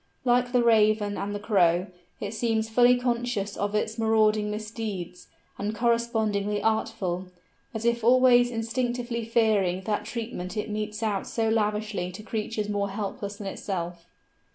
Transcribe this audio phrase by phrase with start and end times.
[0.25, 1.85] Like the Raven and the Crow,
[2.19, 5.27] it seems fully conscious of its marauding misdeeds,
[5.59, 7.27] and correspondingly artful,
[7.71, 12.89] as if always instinctively fearing that treatment it metes out so lavishly to creatures more
[12.89, 14.07] helpless than itself.